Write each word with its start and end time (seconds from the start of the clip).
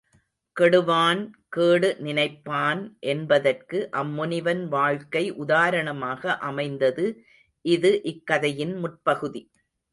கெடுவான் 0.55 1.19
கேடு 1.49 1.89
நினைப்பான் 1.99 2.81
என்பதற்கு 3.05 3.77
அம்முனிவன் 3.91 4.63
வாழ்க்கை 4.67 5.23
உதாரணமாக 5.37 6.37
அமைந்தது 6.41 7.05
இது 7.65 7.91
இக்கதையின் 8.05 8.75
முற்பகுதி. 8.77 9.43